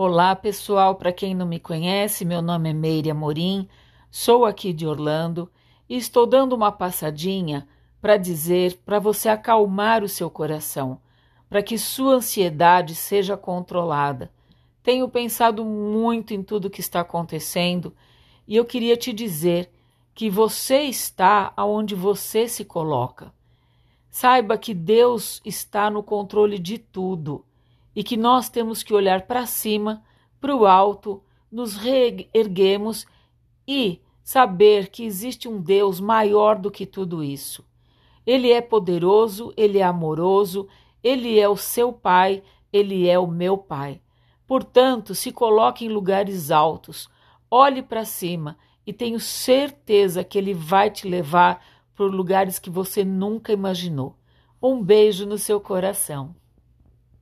[0.00, 0.94] Olá, pessoal.
[0.94, 3.68] Para quem não me conhece, meu nome é Meire Amorim,
[4.12, 5.50] sou aqui de Orlando
[5.88, 7.66] e estou dando uma passadinha
[8.00, 11.00] para dizer para você acalmar o seu coração,
[11.48, 14.30] para que sua ansiedade seja controlada.
[14.84, 17.92] Tenho pensado muito em tudo que está acontecendo
[18.46, 19.68] e eu queria te dizer
[20.14, 23.34] que você está aonde você se coloca.
[24.08, 27.44] Saiba que Deus está no controle de tudo
[27.98, 30.04] e que nós temos que olhar para cima,
[30.40, 31.20] para o alto,
[31.50, 33.04] nos reerguemos
[33.66, 37.66] e saber que existe um Deus maior do que tudo isso.
[38.24, 40.68] Ele é poderoso, ele é amoroso,
[41.02, 42.40] ele é o seu Pai,
[42.72, 44.00] ele é o meu Pai.
[44.46, 47.08] Portanto, se coloque em lugares altos,
[47.50, 48.56] olhe para cima
[48.86, 51.60] e tenho certeza que ele vai te levar
[51.96, 54.16] por lugares que você nunca imaginou.
[54.62, 56.36] Um beijo no seu coração.